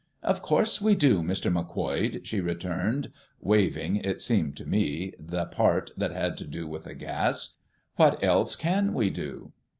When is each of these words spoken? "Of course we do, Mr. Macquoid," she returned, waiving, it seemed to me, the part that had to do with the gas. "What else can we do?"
"Of 0.23 0.41
course 0.41 0.81
we 0.81 0.95
do, 0.95 1.21
Mr. 1.21 1.53
Macquoid," 1.53 2.25
she 2.25 2.39
returned, 2.41 3.11
waiving, 3.39 3.97
it 3.97 4.23
seemed 4.23 4.57
to 4.57 4.65
me, 4.65 5.13
the 5.19 5.45
part 5.45 5.91
that 5.95 6.09
had 6.09 6.37
to 6.37 6.47
do 6.47 6.65
with 6.67 6.85
the 6.85 6.95
gas. 6.95 7.57
"What 7.97 8.23
else 8.23 8.55
can 8.55 8.95
we 8.95 9.11
do?" 9.11 9.51